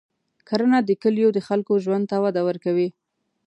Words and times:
کرنه 0.47 0.79
د 0.83 0.89
کلیو 1.03 1.29
د 1.33 1.39
خلکو 1.47 1.73
ژوند 1.83 2.05
ته 2.11 2.17
وده 2.23 2.41
ورکوي. 2.49 2.89